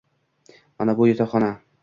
[0.79, 1.53] Mana bu yotoqxona.